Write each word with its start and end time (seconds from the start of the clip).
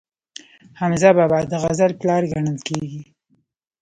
حمزه 0.79 1.09
بابا 1.17 1.39
د 1.51 1.53
غزل 1.63 1.91
پلار 2.01 2.23
ګڼل 2.31 2.57
کیږي. 2.67 3.01